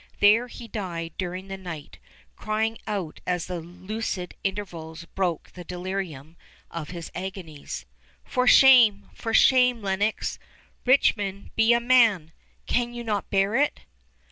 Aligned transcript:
There 0.19 0.47
he 0.47 0.67
died 0.67 1.13
during 1.19 1.47
the 1.47 1.57
night, 1.59 1.99
crying 2.35 2.79
out 2.87 3.21
as 3.27 3.45
the 3.45 3.59
lucid 3.59 4.33
intervals 4.43 5.05
broke 5.05 5.51
the 5.51 5.63
delirium 5.63 6.37
of 6.71 6.89
his 6.89 7.11
agonies: 7.13 7.85
"For 8.25 8.47
shame! 8.47 9.11
for 9.13 9.35
shame 9.35 9.83
Lenox! 9.83 10.39
Richmond, 10.87 11.51
be 11.55 11.71
a 11.73 11.79
man! 11.79 12.31
Can 12.65 12.95
you 12.95 13.03
not 13.03 13.29
bear 13.29 13.53
it?" 13.55 13.81